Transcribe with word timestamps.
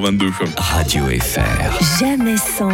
22. 0.00 0.26
Radio 0.56 1.04
FR. 1.20 1.40
Jamais 2.00 2.36
sans. 2.36 2.68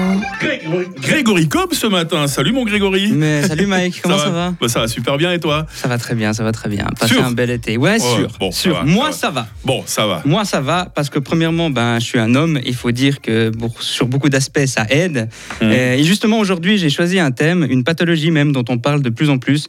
Grégory 1.00 1.48
Cobb 1.48 1.72
ce 1.72 1.86
matin. 1.86 2.26
Salut 2.26 2.52
mon 2.52 2.64
Grégory. 2.64 3.12
Mais 3.12 3.42
salut 3.46 3.66
Mike, 3.66 4.00
comment 4.02 4.18
ça, 4.18 4.30
va, 4.30 4.54
Bah, 4.60 4.68
Ça 4.68 4.80
va 4.80 4.88
super 4.88 5.16
bien 5.16 5.32
et 5.32 5.40
toi? 5.40 5.66
Ça 5.74 5.88
va 5.88 5.98
très 5.98 6.14
bien, 6.14 6.32
ça 6.32 6.44
va 6.44 6.52
très 6.52 6.68
bien. 6.68 6.86
Passer 6.98 7.18
un 7.18 7.30
bel 7.32 7.50
été. 7.50 7.76
Ouais, 7.76 7.92
Ouais, 7.92 7.98
sûr. 8.00 8.28
bon, 8.38 8.50
ça 8.50 8.60
sûr. 8.60 8.74
va, 8.74 8.82
Moi, 8.84 9.12
ça 9.12 9.18
ça 9.24 9.30
va. 9.30 9.46
Bon, 9.64 9.82
ça 9.86 10.06
va. 10.06 10.22
Moi, 10.26 10.44
ça 10.44 10.60
va 10.60 10.86
parce 10.94 11.08
que 11.10 11.18
premièrement, 11.18 11.70
ben, 11.70 11.98
je 11.98 12.04
suis 12.04 12.18
un 12.18 12.34
homme. 12.34 12.60
Il 12.66 12.74
faut 12.74 12.90
dire 12.90 13.20
que 13.20 13.48
pour- 13.50 13.80
sur 13.82 14.06
beaucoup 14.06 14.28
d'aspects, 14.28 14.66
ça 14.66 14.86
aide. 14.90 15.28
Mhm. 15.62 15.70
Euh, 15.72 15.94
Et 15.96 16.04
justement, 16.04 16.38
aujourd'hui, 16.38 16.76
j'ai 16.78 16.90
choisi 16.90 17.18
un 17.18 17.30
thème, 17.30 17.66
une 17.68 17.84
pathologie 17.84 18.30
même 18.30 18.52
dont 18.52 18.64
on 18.68 18.78
parle 18.78 19.00
de 19.02 19.10
plus 19.10 19.30
en 19.30 19.38
plus. 19.38 19.66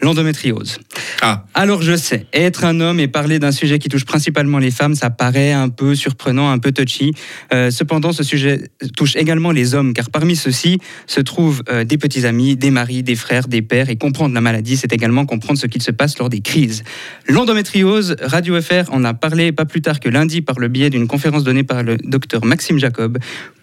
L'endométriose. 0.00 0.78
Ah, 1.22 1.44
Alors 1.54 1.82
je 1.82 1.96
sais, 1.96 2.26
être 2.32 2.64
un 2.64 2.80
homme 2.80 3.00
et 3.00 3.08
parler 3.08 3.40
d'un 3.40 3.50
sujet 3.50 3.80
qui 3.80 3.88
touche 3.88 4.04
principalement 4.04 4.58
les 4.58 4.70
femmes, 4.70 4.94
ça 4.94 5.10
paraît 5.10 5.52
un 5.52 5.68
peu 5.68 5.96
surprenant, 5.96 6.50
un 6.50 6.58
peu 6.58 6.70
touchy. 6.70 7.14
Euh, 7.52 7.72
cependant, 7.72 8.12
ce 8.12 8.22
sujet 8.22 8.70
touche 8.96 9.16
également 9.16 9.50
les 9.50 9.74
hommes, 9.74 9.94
car 9.94 10.10
parmi 10.10 10.36
ceux-ci 10.36 10.78
se 11.08 11.20
trouvent 11.20 11.62
euh, 11.68 11.82
des 11.82 11.98
petits 11.98 12.26
amis, 12.26 12.54
des 12.54 12.70
maris, 12.70 13.02
des 13.02 13.16
frères, 13.16 13.48
des 13.48 13.62
pères, 13.62 13.90
et 13.90 13.96
comprendre 13.96 14.34
la 14.34 14.40
maladie, 14.40 14.76
c'est 14.76 14.92
également 14.92 15.26
comprendre 15.26 15.58
ce 15.58 15.66
qu'il 15.66 15.82
se 15.82 15.90
passe 15.90 16.18
lors 16.18 16.28
des 16.28 16.40
crises. 16.40 16.84
L'endométriose, 17.26 18.14
Radio 18.22 18.60
FR 18.60 18.92
en 18.92 19.04
a 19.04 19.14
parlé 19.14 19.50
pas 19.50 19.64
plus 19.64 19.82
tard 19.82 19.98
que 19.98 20.08
lundi 20.08 20.42
par 20.42 20.60
le 20.60 20.68
biais 20.68 20.90
d'une 20.90 21.08
conférence 21.08 21.42
donnée 21.42 21.64
par 21.64 21.82
le 21.82 21.96
docteur 21.96 22.44
Maxime 22.44 22.78
Jacob. 22.78 23.18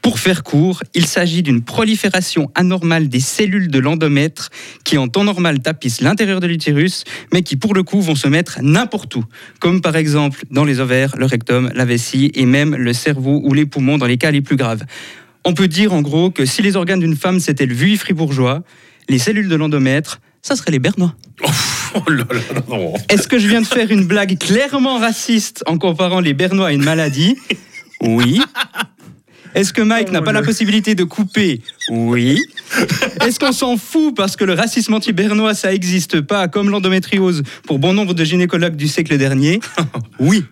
Pour 0.06 0.20
faire 0.20 0.44
court, 0.44 0.84
il 0.94 1.08
s'agit 1.08 1.42
d'une 1.42 1.64
prolifération 1.64 2.52
anormale 2.54 3.10
des 3.10 3.20
cellules 3.20 3.70
de 3.70 3.80
l'endomètre 3.80 4.52
qui 4.84 5.00
en 5.00 5.08
temps 5.08 5.24
normal 5.24 5.62
tapissent 5.62 6.00
l'intérieur 6.00 6.40
de 6.40 6.46
l'utérus, 6.46 7.06
mais 7.34 7.42
qui 7.42 7.56
pour 7.56 7.74
le 7.74 7.82
coup 7.82 8.02
vont 8.02 8.14
se 8.14 8.28
mettre 8.28 8.60
n'importe 8.62 9.16
où, 9.16 9.26
comme 9.60 9.82
par 9.82 9.96
exemple 9.96 10.44
dans 10.52 10.64
les 10.64 10.80
ovaires, 10.80 11.16
le 11.18 11.26
rectum, 11.26 11.72
la 11.74 11.86
vessie 11.86 12.32
et 12.36 12.46
même 12.46 12.76
le 12.76 12.94
cerveau 12.94 13.42
ou 13.44 13.56
les 13.56 13.66
poumons 13.66 13.98
dans 13.98 14.06
les 14.06 14.18
cas 14.18 14.30
les 14.30 14.42
plus 14.42 14.58
graves. 14.58 14.84
On 15.44 15.56
peut 15.56 15.68
dire 15.68 15.92
en 15.92 16.04
gros 16.04 16.30
que 16.30 16.46
si 16.46 16.62
les 16.62 16.76
organes 16.76 17.00
d'une 17.00 17.16
femme 17.16 17.40
c'était 17.40 17.66
le 17.66 17.74
VUI 17.74 17.98
fribourgeois, 17.98 18.62
les 19.10 19.18
cellules 19.18 19.50
de 19.50 19.56
l'endomètre, 19.56 20.22
ça 20.44 20.56
serait 20.56 20.72
les 20.72 20.78
bernois. 20.78 21.16
oh 21.96 22.12
là 22.12 22.28
là, 22.30 22.62
non. 22.70 22.94
Est-ce 23.10 23.28
que 23.28 23.40
je 23.40 23.48
viens 23.48 23.62
de 23.62 23.68
faire 23.68 23.90
une 23.90 24.06
blague 24.06 24.38
clairement 24.38 25.00
raciste 25.00 25.64
en 25.66 25.80
comparant 25.80 26.20
les 26.20 26.36
bernois 26.36 26.68
à 26.68 26.72
une 26.74 26.84
maladie? 26.84 27.38
Oui. 28.02 28.40
Est-ce 29.56 29.72
que 29.74 29.82
Mike 29.82 30.12
n'a 30.12 30.22
pas 30.22 30.34
la 30.34 30.42
possibilité 30.42 30.96
de 30.96 31.04
couper 31.06 31.62
Oui. 31.90 32.42
Est-ce 33.26 33.40
qu'on 33.40 33.54
s'en 33.54 33.78
fout 33.78 34.14
parce 34.16 34.36
que 34.36 34.44
le 34.44 34.54
racisme 34.54 34.94
anti-bernois, 34.94 35.54
ça 35.54 35.72
n'existe 35.72 36.22
pas, 36.22 36.48
comme 36.50 36.70
l'endométriose 36.70 37.42
pour 37.66 37.80
bon 37.80 37.94
nombre 37.94 38.14
de 38.14 38.24
gynécologues 38.24 38.76
du 38.76 38.88
siècle 38.88 39.18
dernier 39.18 39.62
Oui. 40.20 40.44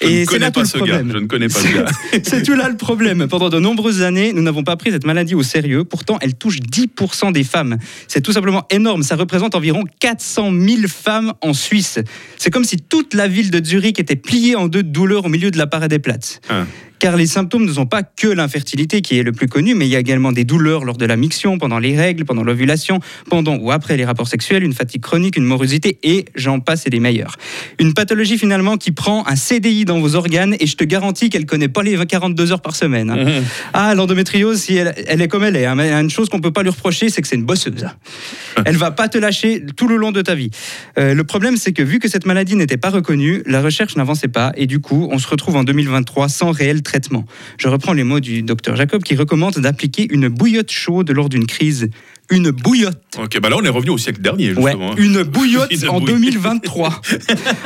Je 0.00 0.08
ne 0.08 0.24
c'est 0.24 0.38
tout 0.46 0.52
pas 0.52 0.60
le 0.60 0.66
ce 0.66 0.78
gars. 0.78 0.84
problème. 0.84 1.12
Je 1.12 1.18
ne 1.18 1.26
connais 1.26 1.46
pas 1.48 1.60
ce 1.60 1.68
gars. 1.68 1.84
C'est 2.24 2.42
tout 2.42 2.54
là 2.54 2.68
le 2.68 2.76
problème. 2.76 3.28
Pendant 3.28 3.50
de 3.50 3.60
nombreuses 3.60 4.02
années, 4.02 4.32
nous 4.32 4.42
n'avons 4.42 4.64
pas 4.64 4.74
pris 4.76 4.90
cette 4.90 5.06
maladie 5.06 5.36
au 5.36 5.44
sérieux. 5.44 5.84
Pourtant, 5.84 6.18
elle 6.20 6.34
touche 6.34 6.58
10% 6.58 7.30
des 7.32 7.44
femmes. 7.44 7.78
C'est 8.08 8.20
tout 8.20 8.32
simplement 8.32 8.66
énorme. 8.70 9.04
Ça 9.04 9.14
représente 9.14 9.54
environ 9.54 9.84
400 10.00 10.50
000 10.52 10.82
femmes 10.88 11.34
en 11.40 11.52
Suisse. 11.52 12.00
C'est 12.36 12.50
comme 12.50 12.64
si 12.64 12.78
toute 12.78 13.14
la 13.14 13.28
ville 13.28 13.52
de 13.52 13.64
Zurich 13.64 14.00
était 14.00 14.16
pliée 14.16 14.56
en 14.56 14.66
deux 14.66 14.82
de 14.82 14.88
douleur 14.88 15.26
au 15.26 15.28
milieu 15.28 15.52
de 15.52 15.58
la 15.58 15.68
parade 15.68 15.90
des 15.90 16.00
plates. 16.00 16.40
Ah. 16.48 16.64
Car 17.02 17.16
les 17.16 17.26
symptômes 17.26 17.64
ne 17.64 17.72
sont 17.72 17.84
pas 17.84 18.04
que 18.04 18.28
l'infertilité 18.28 19.02
qui 19.02 19.18
est 19.18 19.24
le 19.24 19.32
plus 19.32 19.48
connu, 19.48 19.74
mais 19.74 19.88
il 19.88 19.90
y 19.90 19.96
a 19.96 19.98
également 19.98 20.30
des 20.30 20.44
douleurs 20.44 20.84
lors 20.84 20.96
de 20.96 21.04
la 21.04 21.16
miction, 21.16 21.58
pendant 21.58 21.80
les 21.80 21.96
règles, 21.96 22.24
pendant 22.24 22.44
l'ovulation, 22.44 23.00
pendant 23.28 23.56
ou 23.56 23.72
après 23.72 23.96
les 23.96 24.04
rapports 24.04 24.28
sexuels, 24.28 24.62
une 24.62 24.72
fatigue 24.72 25.02
chronique, 25.02 25.36
une 25.36 25.44
morosité 25.44 25.98
et 26.04 26.26
j'en 26.36 26.60
passe 26.60 26.86
et 26.86 26.90
des 26.90 27.00
meilleurs. 27.00 27.38
Une 27.80 27.92
pathologie 27.92 28.38
finalement 28.38 28.76
qui 28.76 28.92
prend 28.92 29.26
un 29.26 29.34
CDI 29.34 29.84
dans 29.84 29.98
vos 29.98 30.14
organes 30.14 30.54
et 30.60 30.68
je 30.68 30.76
te 30.76 30.84
garantis 30.84 31.28
qu'elle 31.28 31.44
connaît 31.44 31.66
pas 31.66 31.82
les 31.82 31.98
42 32.06 32.52
heures 32.52 32.62
par 32.62 32.76
semaine. 32.76 33.10
hein. 33.10 33.42
Ah, 33.72 33.96
l'endométriose, 33.96 34.60
si 34.60 34.76
elle, 34.76 34.94
elle 35.08 35.22
est 35.22 35.26
comme 35.26 35.42
elle 35.42 35.56
est, 35.56 35.66
hein, 35.66 35.74
mais 35.74 35.90
une 35.92 36.08
chose 36.08 36.28
qu'on 36.28 36.40
peut 36.40 36.52
pas 36.52 36.62
lui 36.62 36.70
reprocher, 36.70 37.08
c'est 37.08 37.20
que 37.20 37.26
c'est 37.26 37.34
une 37.34 37.44
bosseuse. 37.44 37.84
Elle 38.64 38.76
va 38.76 38.90
pas 38.90 39.08
te 39.08 39.18
lâcher 39.18 39.64
tout 39.76 39.88
le 39.88 39.96
long 39.96 40.12
de 40.12 40.20
ta 40.20 40.34
vie. 40.34 40.50
Euh, 40.98 41.14
le 41.14 41.24
problème, 41.24 41.56
c'est 41.56 41.72
que 41.72 41.82
vu 41.82 41.98
que 41.98 42.08
cette 42.08 42.26
maladie 42.26 42.54
n'était 42.54 42.76
pas 42.76 42.90
reconnue, 42.90 43.42
la 43.46 43.62
recherche 43.62 43.96
n'avançait 43.96 44.28
pas 44.28 44.52
et 44.56 44.66
du 44.66 44.78
coup, 44.78 45.08
on 45.10 45.18
se 45.18 45.26
retrouve 45.26 45.56
en 45.56 45.64
2023 45.64 46.28
sans 46.28 46.52
réel 46.52 46.82
traitement. 46.92 47.24
Je 47.58 47.68
reprends 47.68 47.94
les 47.94 48.04
mots 48.04 48.20
du 48.20 48.42
docteur 48.42 48.76
Jacob 48.76 49.02
qui 49.02 49.14
recommande 49.16 49.54
d'appliquer 49.54 50.06
une 50.10 50.28
bouillotte 50.28 50.70
chaude 50.70 51.10
lors 51.10 51.30
d'une 51.30 51.46
crise. 51.46 51.88
Une 52.30 52.50
bouillotte. 52.50 53.00
Ok, 53.18 53.40
bah 53.40 53.48
là 53.50 53.56
on 53.58 53.64
est 53.64 53.68
revenu 53.70 53.90
au 53.90 53.98
siècle 53.98 54.20
dernier 54.20 54.52
Ouais, 54.54 54.72
justement. 54.72 54.92
hein. 54.92 54.94
une 54.98 55.22
bouillotte 55.22 55.72
en 55.88 56.00
bouillotte. 56.00 56.20
2023. 56.20 57.00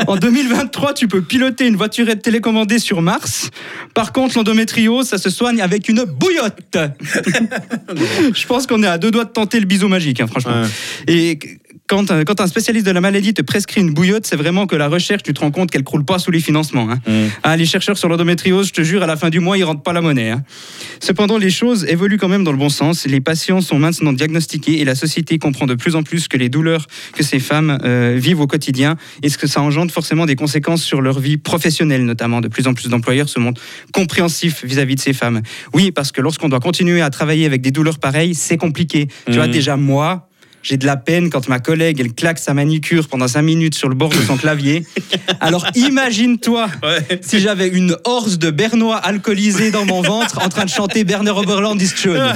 en 0.06 0.16
2023, 0.16 0.94
tu 0.94 1.08
peux 1.08 1.22
piloter 1.22 1.66
une 1.66 1.76
voiturette 1.76 2.22
télécommandée 2.22 2.78
sur 2.78 3.02
Mars. 3.02 3.50
Par 3.94 4.12
contre, 4.12 4.36
l'endométriose, 4.38 5.08
ça 5.08 5.18
se 5.18 5.28
soigne 5.30 5.60
avec 5.60 5.88
une 5.88 6.04
bouillotte. 6.04 6.76
Je 8.34 8.46
pense 8.46 8.66
qu'on 8.66 8.82
est 8.82 8.86
à 8.88 8.98
deux 8.98 9.10
doigts 9.10 9.24
de 9.24 9.30
tenter 9.30 9.58
le 9.60 9.66
bisou 9.66 9.88
magique, 9.88 10.20
hein, 10.20 10.26
franchement. 10.26 10.62
Ouais. 10.62 11.12
Et 11.12 11.38
quand, 11.86 12.10
un- 12.10 12.24
quand 12.24 12.40
un 12.40 12.46
spécialiste 12.46 12.86
de 12.86 12.90
la 12.90 13.00
maladie 13.00 13.32
te 13.34 13.42
prescrit 13.42 13.80
une 13.80 13.92
bouillotte, 13.94 14.26
c'est 14.26 14.36
vraiment 14.36 14.66
que 14.66 14.76
la 14.76 14.88
recherche, 14.88 15.22
tu 15.22 15.32
te 15.32 15.40
rends 15.40 15.50
compte 15.50 15.70
qu'elle 15.70 15.84
croule 15.84 16.04
pas 16.04 16.18
sous 16.18 16.30
les 16.30 16.40
financements. 16.40 16.88
hein. 16.90 16.98
Mm. 17.06 17.28
Ah, 17.42 17.56
les 17.56 17.66
chercheurs 17.66 17.96
sur 17.98 18.08
l'endométriose, 18.08 18.68
je 18.68 18.72
te 18.72 18.82
jure, 18.82 19.02
à 19.02 19.06
la 19.06 19.16
fin 19.16 19.30
du 19.30 19.40
mois, 19.40 19.56
ils 19.58 19.64
rentrent 19.64 19.82
pas 19.82 19.92
la 19.92 20.00
monnaie. 20.00 20.30
hein. 20.30 20.42
Cependant, 21.00 21.38
les 21.38 21.50
choses 21.50 21.84
évoluent 21.88 22.18
quand 22.18 22.28
même 22.28 22.44
dans 22.44 22.52
le 22.52 22.58
bon 22.58 22.68
sens. 22.68 23.06
Les 23.06 23.20
patients 23.20 23.60
sont 23.60 23.78
maintenant 23.78 24.12
diagnostiqués 24.12 24.80
et 24.80 24.84
la 24.84 24.94
société 24.94 25.38
comprend 25.38 25.66
de 25.66 25.74
plus 25.74 25.94
en 25.96 26.02
plus 26.02 26.28
que 26.28 26.36
les 26.36 26.48
douleurs 26.48 26.86
que 27.14 27.22
ces 27.22 27.38
femmes 27.38 27.78
euh, 27.84 28.16
vivent 28.18 28.40
au 28.40 28.46
quotidien 28.46 28.96
et 29.22 29.28
ce 29.28 29.38
que 29.38 29.46
ça 29.46 29.60
engendre 29.62 29.90
forcément 29.92 30.26
des 30.26 30.36
conséquences 30.36 30.82
sur 30.82 31.00
leur 31.00 31.20
vie 31.20 31.36
professionnelle, 31.36 32.04
notamment. 32.04 32.40
De 32.40 32.48
plus 32.48 32.66
en 32.66 32.74
plus 32.74 32.88
d'employeurs 32.88 33.28
se 33.28 33.38
montrent 33.38 33.60
compréhensifs 33.92 34.64
vis-à-vis 34.64 34.96
de 34.96 35.00
ces 35.00 35.12
femmes. 35.12 35.42
Oui, 35.72 35.90
parce 35.92 36.12
que 36.12 36.20
lorsqu'on 36.20 36.48
doit 36.48 36.60
continuer 36.60 37.00
à 37.00 37.10
travailler 37.10 37.46
avec 37.46 37.60
des 37.62 37.70
douleurs 37.70 37.98
pareilles, 37.98 38.34
c'est 38.34 38.56
compliqué. 38.56 39.08
Tu 39.26 39.32
vois, 39.32 39.46
Mhm. 39.46 39.52
déjà, 39.52 39.76
moi, 39.76 40.25
j'ai 40.66 40.76
de 40.76 40.84
la 40.84 40.96
peine 40.96 41.30
quand 41.30 41.48
ma 41.48 41.60
collègue, 41.60 42.00
elle 42.00 42.12
claque 42.12 42.40
sa 42.40 42.52
manicure 42.52 43.06
pendant 43.06 43.28
5 43.28 43.40
minutes 43.42 43.76
sur 43.76 43.88
le 43.88 43.94
bord 43.94 44.08
de 44.08 44.16
son 44.16 44.36
clavier. 44.36 44.84
Alors 45.40 45.64
imagine-toi 45.76 46.66
Ouais. 46.82 47.20
si 47.22 47.38
j'avais 47.38 47.68
une 47.68 47.96
horse 48.02 48.36
de 48.36 48.50
bernois 48.50 48.96
alcoolisés 48.96 49.70
dans 49.70 49.84
mon 49.84 50.02
ventre 50.02 50.40
en 50.44 50.48
train 50.48 50.64
de 50.64 50.70
chanter 50.70 51.04
Berner 51.04 51.30
Oberland 51.30 51.80
is 51.80 51.90
schön. 51.94 52.34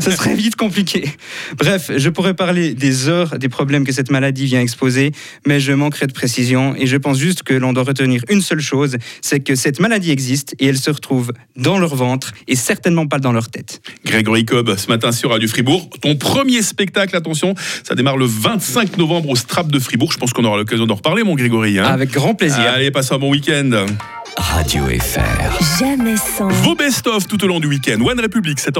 Ce 0.00 0.10
serait 0.16 0.36
vite 0.36 0.54
compliqué. 0.54 1.10
Bref, 1.58 1.90
je 1.96 2.08
pourrais 2.10 2.34
parler 2.34 2.74
des 2.74 3.08
heures 3.08 3.38
des 3.40 3.48
problèmes 3.48 3.84
que 3.84 3.92
cette 3.92 4.12
maladie 4.12 4.44
vient 4.46 4.60
exposer, 4.60 5.10
mais 5.44 5.58
je 5.58 5.72
manquerai 5.72 6.06
de 6.06 6.12
précision 6.12 6.76
et 6.76 6.86
je 6.86 6.96
pense 6.96 7.18
juste 7.18 7.42
que 7.42 7.54
l'on 7.54 7.72
doit 7.72 7.82
retenir 7.82 8.22
une 8.28 8.40
seule 8.40 8.60
chose, 8.60 8.98
c'est 9.20 9.40
que 9.40 9.56
cette 9.56 9.80
maladie 9.80 10.12
existe 10.12 10.54
et 10.60 10.66
elle 10.66 10.78
se 10.78 10.90
retrouve 10.90 11.32
dans 11.56 11.78
leur 11.78 11.96
ventre 11.96 12.34
et 12.46 12.54
certainement 12.54 13.08
pas 13.08 13.18
dans 13.18 13.32
leur 13.32 13.48
tête. 13.48 13.80
Grégory 14.04 14.44
Cobb 14.44 14.76
ce 14.76 14.86
matin 14.86 15.10
sur 15.10 15.30
Radio 15.30 15.48
Fribourg. 15.48 15.90
Ton 16.00 16.14
premier 16.14 16.62
spectacle, 16.62 17.16
attention, 17.16 17.47
ça 17.84 17.94
démarre 17.94 18.16
le 18.16 18.26
25 18.26 18.96
novembre 18.98 19.28
au 19.30 19.36
Strap 19.36 19.68
de 19.68 19.78
Fribourg. 19.78 20.12
Je 20.12 20.18
pense 20.18 20.32
qu'on 20.32 20.44
aura 20.44 20.56
l'occasion 20.56 20.86
d'en 20.86 20.94
reparler, 20.96 21.22
mon 21.22 21.34
Grégory. 21.34 21.78
hein. 21.78 21.84
Avec 21.84 22.10
grand 22.10 22.34
plaisir. 22.34 22.60
Allez, 22.72 22.90
passe 22.90 23.12
un 23.12 23.18
bon 23.18 23.30
week-end. 23.30 23.86
Radio 24.36 24.84
FR. 24.84 25.78
Jamais 25.80 26.16
sans. 26.16 26.48
Vos 26.48 26.74
best-of 26.76 27.26
tout 27.26 27.42
au 27.44 27.48
long 27.48 27.58
du 27.60 27.66
week-end. 27.66 28.00
One 28.00 28.20
Republic, 28.20 28.60
7 28.60 28.76